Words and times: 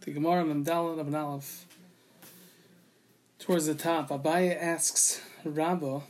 The 0.00 0.12
Gemara 0.12 0.44
Memdalin 0.44 1.00
of 1.00 1.12
Aleph. 1.12 1.66
Towards 3.40 3.66
the 3.66 3.74
top, 3.74 4.10
Abaya 4.10 4.56
asks 4.56 5.20
Rabba, 5.44 6.02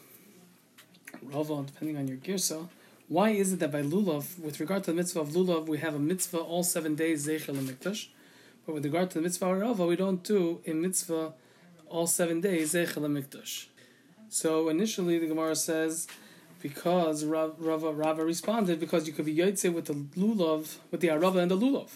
Rava, 1.23 1.65
depending 1.67 1.97
on 1.97 2.07
your 2.07 2.19
girsa, 2.19 2.69
why 3.09 3.31
is 3.31 3.55
it 3.55 3.61
that 3.61 3.73
by 3.73 3.81
lulav, 3.81 4.39
with 4.39 4.61
regard 4.61 4.85
to 4.85 4.91
the 4.91 4.97
mitzvah 4.97 5.21
of 5.21 5.31
lulav, 5.31 5.67
we 5.67 5.79
have 5.79 5.95
a 5.95 5.99
mitzvah 5.99 6.39
all 6.39 6.63
seven 6.63 6.95
days 6.95 7.27
zeichel 7.27 7.57
and 7.57 7.67
mikdash, 7.67 8.09
but 8.67 8.75
with 8.75 8.85
regard 8.85 9.11
to 9.11 9.19
the 9.19 9.23
mitzvah 9.23 9.47
of 9.47 9.61
Rava, 9.61 9.87
we 9.87 9.97
don't 9.97 10.23
do 10.23 10.61
a 10.67 10.75
mitzvah 10.75 11.33
all 11.89 12.07
seven 12.07 12.43
days 12.43 12.75
zeichel 12.75 13.07
and 13.07 13.17
mikdash. 13.17 13.67
So 14.29 14.69
initially, 14.69 15.19
the 15.19 15.27
Gemara 15.29 15.57
says 15.57 16.07
because 16.61 17.25
Rava, 17.25 17.93
Rava 17.93 18.25
responded 18.25 18.81
because 18.81 19.07
you 19.07 19.15
could 19.15 19.25
be 19.25 19.35
yotze 19.35 19.73
with 19.73 19.87
the 19.87 19.95
lulav 19.95 20.77
with 20.91 21.01
the 21.01 21.09
arava 21.09 21.39
and 21.39 21.51
the 21.51 21.57
lulav. 21.57 21.89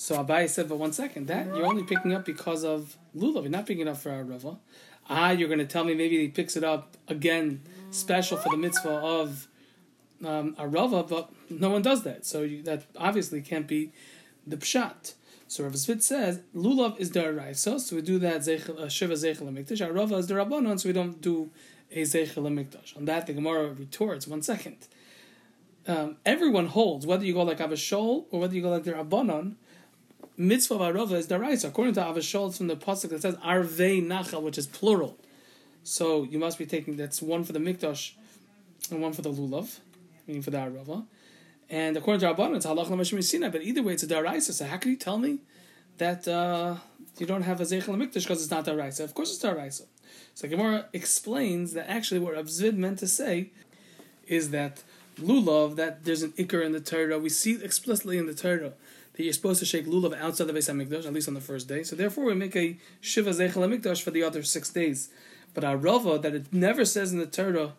So 0.00 0.24
Abai 0.24 0.48
said, 0.48 0.68
but 0.68 0.78
one 0.78 0.92
second, 0.92 1.26
that 1.26 1.46
you're 1.48 1.66
only 1.66 1.82
picking 1.82 2.12
up 2.14 2.24
because 2.24 2.62
of 2.62 2.96
lulav. 3.16 3.42
You're 3.42 3.50
not 3.50 3.66
picking 3.66 3.84
it 3.84 3.88
up 3.88 3.96
for 3.96 4.10
arava. 4.10 4.56
Ah, 5.10 5.32
you're 5.32 5.48
going 5.48 5.58
to 5.58 5.66
tell 5.66 5.82
me 5.82 5.92
maybe 5.92 6.18
he 6.18 6.28
picks 6.28 6.56
it 6.56 6.62
up 6.62 6.96
again, 7.08 7.62
special 7.90 8.36
for 8.36 8.48
the 8.50 8.56
mitzvah 8.56 8.90
of 8.90 9.48
um, 10.24 10.54
arava, 10.54 11.06
but 11.08 11.32
no 11.50 11.70
one 11.70 11.82
does 11.82 12.04
that. 12.04 12.24
So 12.24 12.42
you, 12.42 12.62
that 12.62 12.84
obviously 12.96 13.42
can't 13.42 13.66
be 13.66 13.90
the 14.46 14.56
pshat. 14.56 15.14
So 15.48 15.64
Rav 15.64 15.72
Zvid 15.72 16.00
says 16.00 16.42
lulav 16.54 16.96
is 17.00 17.10
the 17.10 17.24
araisa, 17.24 17.80
so 17.80 17.96
we 17.96 18.02
do 18.02 18.20
that 18.20 18.42
uh, 18.42 18.88
shiva 18.88 19.14
zeichel 19.14 19.52
mikdash. 19.52 19.84
Arava 19.84 20.16
is 20.18 20.28
the 20.28 20.34
rabbanon, 20.34 20.78
so 20.78 20.88
we 20.88 20.92
don't 20.92 21.20
do 21.20 21.50
a 21.90 22.02
zeichel 22.02 22.46
mikdash. 22.46 22.96
On 22.96 23.04
that, 23.06 23.26
the 23.26 23.32
Gemara 23.32 23.72
retorts. 23.72 24.28
One 24.28 24.42
second. 24.42 24.86
Um, 25.88 26.18
everyone 26.24 26.66
holds 26.66 27.04
whether 27.04 27.24
you 27.24 27.32
go 27.34 27.42
like 27.42 27.60
Abba 27.60 27.74
Shaul 27.74 28.26
or 28.30 28.38
whether 28.38 28.54
you 28.54 28.62
go 28.62 28.70
like 28.70 28.84
the 28.84 28.92
Rabbanon. 28.92 29.56
Mitzvah 30.40 30.74
of 30.74 30.80
Arava 30.80 31.14
is 31.14 31.26
daraisa. 31.26 31.68
According 31.68 31.94
to 31.94 32.06
Abba 32.06 32.20
Shaul, 32.20 32.48
it's 32.48 32.58
from 32.58 32.68
the 32.68 32.76
pasuk 32.76 33.10
that 33.10 33.22
says 33.22 33.34
Arvei 33.36 34.00
Nachal, 34.00 34.40
which 34.40 34.56
is 34.56 34.68
plural. 34.68 35.18
So 35.82 36.22
you 36.22 36.38
must 36.38 36.58
be 36.58 36.64
taking 36.64 36.96
that's 36.96 37.20
one 37.20 37.42
for 37.42 37.52
the 37.52 37.58
Mikdash 37.58 38.12
and 38.90 39.02
one 39.02 39.12
for 39.12 39.22
the 39.22 39.32
Lulav, 39.32 39.80
meaning 40.28 40.42
for 40.42 40.50
the 40.50 40.58
Arava. 40.58 41.04
And 41.68 41.96
according 41.96 42.20
to 42.20 42.32
Rabbanon, 42.32 42.56
it's 42.56 42.66
halach 42.66 42.88
l'mashim 42.88 43.22
Sinai. 43.22 43.48
But 43.48 43.62
either 43.62 43.82
way, 43.82 43.94
it's 43.94 44.04
a 44.04 44.06
daraisa. 44.06 44.52
So 44.52 44.64
how 44.66 44.76
can 44.76 44.92
you 44.92 44.96
tell 44.96 45.18
me 45.18 45.40
that 45.98 46.28
uh, 46.28 46.76
you 47.18 47.26
don't 47.26 47.42
have 47.42 47.60
a 47.60 47.64
zeichel 47.64 47.96
mikdash 47.96 48.22
because 48.22 48.40
it's 48.40 48.50
not 48.50 48.64
daraisa? 48.64 49.00
Of 49.00 49.14
course, 49.14 49.34
it's 49.34 49.44
daraisa. 49.44 49.86
So 50.36 50.48
Gemara 50.48 50.86
explains 50.92 51.72
that 51.72 51.90
actually 51.90 52.20
what 52.20 52.34
Rav 52.34 52.46
Zvid 52.46 52.76
meant 52.76 53.00
to 53.00 53.08
say 53.08 53.50
is 54.28 54.50
that 54.50 54.84
lulav, 55.18 55.76
that 55.76 56.04
there's 56.04 56.22
an 56.22 56.32
ikr 56.32 56.64
in 56.64 56.72
the 56.72 56.80
Torah. 56.80 57.18
We 57.18 57.28
see 57.28 57.62
explicitly 57.62 58.18
in 58.18 58.26
the 58.26 58.34
Torah 58.34 58.72
that 59.14 59.24
you're 59.24 59.32
supposed 59.32 59.60
to 59.60 59.66
shake 59.66 59.86
lulav 59.86 60.18
outside 60.20 60.46
the 60.46 60.52
Beis 60.52 60.72
Hamikdash, 60.72 61.06
at 61.06 61.12
least 61.12 61.28
on 61.28 61.34
the 61.34 61.40
first 61.40 61.68
day. 61.68 61.82
So 61.82 61.96
therefore, 61.96 62.24
we 62.24 62.34
make 62.34 62.56
a 62.56 62.78
shiva 63.00 63.30
zeichel 63.30 63.80
mikdash 63.80 64.02
for 64.02 64.10
the 64.10 64.22
other 64.22 64.42
six 64.42 64.70
days. 64.70 65.10
But 65.54 65.64
arava 65.64 66.20
that 66.22 66.34
it 66.34 66.52
never 66.52 66.84
says 66.84 67.12
in 67.12 67.18
the 67.18 67.26
Torah 67.26 67.72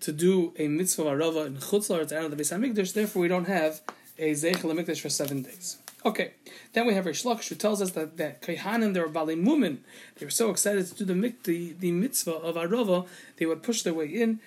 to 0.00 0.12
do 0.12 0.52
a 0.58 0.68
mitzvah 0.68 1.04
arava 1.04 1.46
in 1.46 1.56
chutzlar 1.56 2.00
out 2.00 2.24
of 2.24 2.30
the 2.30 2.36
Beis 2.36 2.56
Hamikdash. 2.56 2.92
Therefore, 2.92 3.22
we 3.22 3.28
don't 3.28 3.46
have 3.46 3.80
a 4.18 4.32
zeichel 4.32 4.72
mikdash 4.72 5.00
for 5.00 5.08
seven 5.08 5.42
days. 5.42 5.78
Okay, 6.06 6.32
then 6.74 6.86
we 6.86 6.92
have 6.92 7.06
Reish 7.06 7.24
Lakish 7.24 7.48
who 7.48 7.54
tells 7.54 7.80
us 7.80 7.92
that 7.92 8.18
that 8.18 8.42
kohanim, 8.42 8.92
they 8.92 9.00
were 9.00 9.08
Bali 9.08 9.36
Mumin. 9.36 9.78
They 10.16 10.26
were 10.26 10.30
so 10.30 10.50
excited 10.50 10.86
to 10.86 11.04
do 11.04 11.04
the, 11.06 11.34
the, 11.44 11.72
the 11.80 11.92
mitzvah 11.92 12.32
of 12.32 12.56
Arava, 12.56 13.06
they 13.38 13.46
would 13.46 13.62
push 13.62 13.82
their 13.82 13.94
way 13.94 14.06
in 14.06 14.40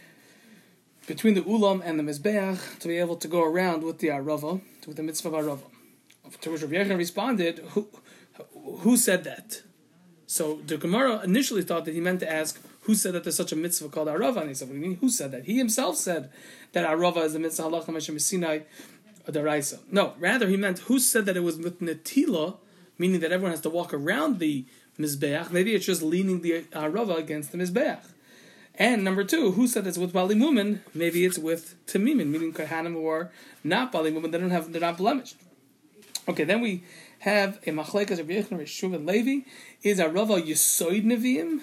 between 1.07 1.33
the 1.33 1.41
Ulam 1.41 1.81
and 1.83 1.97
the 1.97 2.03
Mizbeach 2.03 2.79
to 2.79 2.87
be 2.87 2.97
able 2.97 3.15
to 3.15 3.27
go 3.27 3.43
around 3.43 3.81
with 3.81 3.99
the 3.99 4.09
Arava, 4.09 4.61
with 4.85 4.97
the 4.97 5.03
mitzvah 5.03 5.29
of 5.29 5.45
Arava. 5.45 6.39
To 6.41 6.51
which 6.51 6.61
Rabbi 6.61 6.75
Yechon 6.75 6.97
responded, 6.97 7.59
who, 7.69 7.87
who 8.79 8.97
said 8.97 9.23
that? 9.23 9.63
So 10.27 10.59
the 10.65 10.77
Gemara 10.77 11.21
initially 11.23 11.63
thought 11.63 11.85
that 11.85 11.93
he 11.93 12.01
meant 12.01 12.19
to 12.19 12.31
ask, 12.31 12.61
who 12.81 12.93
said 12.93 13.13
that 13.13 13.23
there's 13.23 13.37
such 13.37 13.53
a 13.53 13.55
mitzvah 13.55 13.87
called 13.89 14.09
Arava? 14.09 14.41
And 14.41 14.49
he 14.49 14.53
said, 14.53 14.67
what 14.67 14.75
do 14.75 14.81
you 14.81 14.87
mean, 14.87 14.97
who 14.97 15.09
said 15.09 15.31
that? 15.31 15.45
He 15.45 15.57
himself 15.57 15.95
said 15.95 16.29
that 16.73 16.85
Arava 16.85 17.23
is 17.23 17.33
the 17.33 17.39
mitzvah 17.39 17.63
halacha 17.63 18.21
Sinai 18.21 18.59
a 19.25 19.29
uh, 19.29 19.33
daraisa. 19.33 19.79
No, 19.91 20.13
rather 20.19 20.47
he 20.47 20.57
meant 20.57 20.79
who 20.79 20.99
said 20.99 21.25
that 21.25 21.37
it 21.37 21.41
was 21.41 21.57
with 21.57 21.81
netila, 21.81 22.57
meaning 22.97 23.19
that 23.21 23.31
everyone 23.31 23.51
has 23.51 23.61
to 23.61 23.69
walk 23.69 23.93
around 23.93 24.39
the 24.39 24.65
mizbeach. 24.97 25.51
Maybe 25.51 25.75
it's 25.75 25.85
just 25.85 26.01
leaning 26.01 26.41
the 26.41 26.63
arava 26.73 27.17
against 27.17 27.51
the 27.51 27.57
mizbeach. 27.57 27.99
And 28.79 29.03
number 29.03 29.23
two, 29.23 29.53
who 29.53 29.67
said 29.67 29.87
it's 29.87 29.97
with 29.97 30.13
bali 30.13 30.35
mumin? 30.35 30.81
Maybe 30.93 31.25
it's 31.25 31.39
with 31.39 31.75
tamimin, 31.87 32.27
meaning 32.27 32.53
kohanim 32.53 32.95
or 32.95 33.31
not 33.63 33.91
bali 33.91 34.11
mumin. 34.11 34.31
They 34.31 34.37
don't 34.37 34.51
have, 34.51 34.71
they're 34.71 34.81
not 34.81 34.97
blemished. 34.97 35.37
Okay, 36.27 36.43
then 36.43 36.61
we 36.61 36.83
have 37.19 37.57
a 37.65 37.71
machlekas 37.71 38.19
of 38.19 38.27
Yechon 38.27 38.59
Rishuv 38.59 38.93
and 38.93 39.05
Levi. 39.05 39.47
Is 39.81 39.99
arava 39.99 40.41
yisoid 40.41 41.05
neviim, 41.05 41.61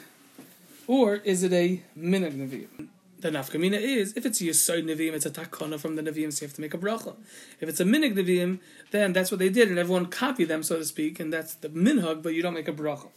or 0.87 1.17
is 1.17 1.43
it 1.45 1.53
a 1.53 1.83
minag 1.97 2.33
neviim? 2.33 2.89
The 3.25 3.31
nafkamina 3.31 3.81
is 3.81 4.15
if 4.19 4.27
it's 4.27 4.43
Yisoid 4.43 4.85
Nevi'im, 4.85 5.15
it's 5.15 5.25
a 5.25 5.31
takana 5.31 5.81
from 5.81 5.97
the 5.97 6.03
Nevi'im, 6.03 6.31
so 6.31 6.43
you 6.43 6.49
have 6.49 6.55
to 6.57 6.61
make 6.61 6.75
a 6.75 6.79
bracha. 6.79 7.17
If 7.59 7.71
it's 7.71 7.81
a 7.81 7.85
minig 7.85 8.15
Nevi'im, 8.15 8.59
then 8.91 9.15
that's 9.15 9.31
what 9.31 9.39
they 9.39 9.49
did, 9.49 9.71
and 9.71 9.79
everyone 9.79 10.07
copied 10.07 10.49
them, 10.49 10.63
so 10.63 10.77
to 10.77 10.85
speak, 10.85 11.19
and 11.19 11.33
that's 11.33 11.55
the 11.55 11.71
minhag, 11.71 12.23
but 12.23 12.35
you 12.35 12.43
don't 12.43 12.53
make 12.53 12.69
a 12.69 12.73
bracha. 12.73 13.09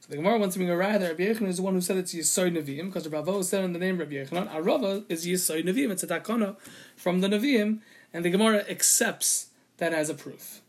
So 0.00 0.08
the 0.08 0.16
Gemara 0.16 0.38
wants 0.38 0.54
to 0.54 0.58
bring 0.58 0.68
a 0.68 0.76
rather. 0.76 1.10
Rabbi 1.10 1.22
Yechon 1.22 1.46
is 1.46 1.58
the 1.58 1.62
one 1.62 1.74
who 1.74 1.80
said 1.80 1.96
it's 1.96 2.12
Yisoid 2.12 2.56
Nevi'im, 2.56 2.86
because 2.86 3.04
the 3.04 3.10
Ravo 3.10 3.40
said 3.42 3.62
in 3.62 3.72
the 3.72 3.78
name 3.78 4.00
of 4.00 4.10
Rabbi 4.10 4.14
Yechon, 4.14 4.52
Arava 4.52 5.04
is 5.08 5.24
Yisoid 5.24 5.62
Nevi'im, 5.62 5.92
it's 5.92 6.02
a 6.02 6.08
takana 6.08 6.56
from 6.96 7.20
the 7.20 7.28
Nevi'im, 7.28 7.78
and 8.12 8.24
the 8.24 8.30
Gemara 8.30 8.64
accepts 8.68 9.50
that 9.76 9.92
as 9.92 10.10
a 10.10 10.14
proof. 10.14 10.60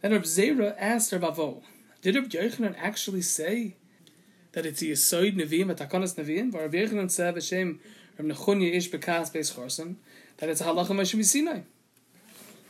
Then 0.00 0.10
Rabbi 0.10 0.24
Zera 0.24 0.74
asked 0.76 1.12
Ravo, 1.12 1.62
did 2.02 2.16
Rabbi 2.16 2.26
Yechon 2.26 2.74
actually 2.76 3.22
say 3.22 3.76
that 4.54 4.66
it's 4.66 4.82
Yisoid 4.82 5.36
Nevi'im, 5.36 5.70
a 5.70 5.76
takanas 5.76 6.16
Nevi'im? 6.16 6.50
But 6.50 6.62
Rabbi 6.62 6.78
Yechon 6.78 7.08
said, 7.12 7.34
Hashem, 7.34 7.78
Rav 8.18 8.26
Nechunya 8.26 8.72
Ish 8.74 8.90
Bekas 8.90 9.32
Beis 9.32 9.54
Chorson, 9.54 9.96
that 10.38 10.48
it's 10.48 10.60
a 10.60 10.64
halacha 10.64 11.24
Sinai. 11.24 11.60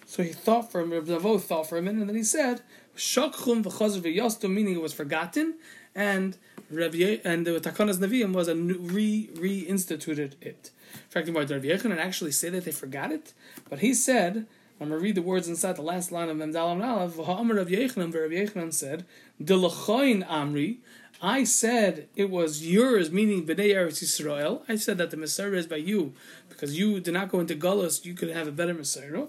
So 0.07 0.23
he 0.23 0.33
thought 0.33 0.71
for 0.71 0.81
him, 0.81 0.93
Rav 0.93 1.05
Zavo 1.05 1.41
thought 1.41 1.69
for 1.69 1.79
a 1.79 1.83
minute, 1.83 2.01
and 2.01 2.09
then 2.09 2.17
he 2.17 2.23
said, 2.23 2.63
Shakchum 2.97 3.65
v'chazer 3.65 4.01
v'yostum, 4.01 4.51
meaning 4.51 4.75
it 4.75 4.83
was 4.83 4.93
forgotten, 4.93 5.55
and 5.95 6.37
Rav 6.71 6.95
Ye- 6.95 7.21
and 7.25 7.47
the 7.47 7.53
Takanas 7.61 7.99
Nevi'im 7.99 8.33
was 8.33 8.49
a 8.49 8.55
re 8.55 9.31
reinstituted 9.35 10.35
it. 10.41 10.71
In 10.95 11.11
fact, 11.11 11.29
Rav 11.29 11.63
Yechanan 11.63 11.99
actually 11.99 12.33
say 12.33 12.51
that 12.51 12.65
they 12.65 12.73
forgot 12.73 13.11
it, 13.11 13.33
but 13.69 13.81
he 13.81 13.95
said, 13.95 14.47
I'm 14.81 14.89
going 14.89 15.01
to 15.01 15.05
read 15.05 15.15
the 15.15 15.23
words 15.23 15.49
inside 15.49 15.77
the 15.77 15.83
last 15.83 16.11
line 16.11 16.29
of 16.29 16.37
Memdalam 16.37 16.85
Aleph. 16.85 17.15
V'ha'amar 17.15 17.57
Rav 17.57 17.69
Yechanan, 17.69 18.13
Rav 18.13 18.31
Yechanan 18.31 18.73
said, 18.73 19.07
Dilachoin 19.43 20.27
Amri, 20.27 20.79
I 21.23 21.45
said 21.45 22.09
it 22.17 22.29
was 22.29 22.67
yours, 22.67 23.11
meaning 23.11 23.47
Bnei 23.47 23.73
Eretz 23.73 24.03
Yisrael. 24.03 24.63
I 24.69 24.77
said 24.77 24.99
that 24.99 25.11
the 25.11 25.17
Messiah 25.17 25.53
is 25.53 25.67
by 25.67 25.77
you, 25.77 26.13
because 26.49 26.77
you 26.79 26.99
did 26.99 27.15
not 27.15 27.29
go 27.29 27.41
into 27.41 27.55
Gullus, 27.55 28.05
you 28.05 28.15
could 28.15 28.31
have 28.31 28.49
a 28.49 28.53
better 28.53 28.75
Messiah. 28.75 29.27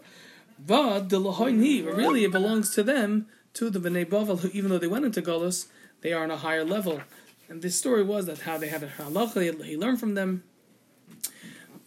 But 0.59 1.09
the 1.09 1.19
Lahoini, 1.19 1.85
really 1.85 2.23
it 2.23 2.31
belongs 2.31 2.73
to 2.75 2.83
them, 2.83 3.27
to 3.53 3.69
the 3.69 3.79
Bnei 3.79 4.05
Bavel, 4.05 4.39
who 4.39 4.49
even 4.49 4.71
though 4.71 4.79
they 4.79 4.87
went 4.87 5.05
into 5.05 5.21
Gullus, 5.21 5.67
they 6.01 6.11
are 6.11 6.23
on 6.23 6.31
a 6.31 6.37
higher 6.37 6.63
level. 6.63 7.01
And 7.47 7.61
this 7.61 7.77
story 7.77 8.03
was 8.03 8.25
that 8.25 8.39
how 8.39 8.57
they 8.57 8.67
had 8.67 8.81
a 8.83 8.87
halacha, 8.87 9.63
he 9.63 9.77
learned 9.77 9.99
from 9.99 10.15
them. 10.15 10.43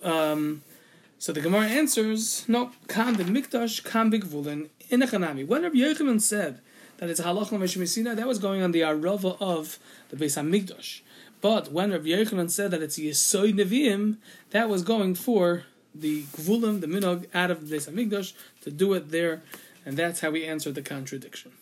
Um, 0.03 0.63
so 1.19 1.33
the 1.33 1.41
Gemara 1.41 1.67
answers, 1.67 2.49
no, 2.49 2.71
kam 2.87 3.15
the 3.15 3.25
mikdash, 3.25 3.85
kam 3.85 4.11
bigvulin, 4.11 4.69
in 4.89 5.01
When 5.01 5.63
Rabbi 5.63 5.77
Yochanan 5.77 6.21
said 6.21 6.61
that 6.99 7.11
it's 7.11 7.21
halacha 7.21 7.51
Meshmisina, 7.51 8.17
that 8.17 8.27
was 8.27 8.39
going 8.39 8.63
on 8.63 8.73
the 8.73 8.81
arava 8.81 9.37
of 9.41 9.79
the 10.11 10.17
Beis 10.17 10.41
Hamikdash. 10.41 11.01
But 11.41 11.73
when 11.73 11.91
Rabbi 11.91 12.07
Yochanan 12.07 12.51
said 12.51 12.71
that 12.71 12.83
it's 12.83 12.99
Yesoid 12.99 13.55
Nevi'im, 13.55 14.17
that 14.51 14.69
was 14.69 14.83
going 14.83 15.15
for 15.15 15.65
the 15.95 16.23
Gvulim, 16.23 16.81
the 16.81 16.87
Minog, 16.87 17.27
out 17.35 17.51
of 17.51 17.69
the 17.69 17.77
Beis 17.77 17.91
Hamikdash 17.91 18.33
to 18.63 18.71
do 18.71 18.95
it 18.95 19.11
there, 19.11 19.43
and 19.85 19.97
that's 19.97 20.21
how 20.21 20.31
we 20.31 20.45
answered 20.45 20.75
the 20.75 20.83
contradiction. 20.83 21.53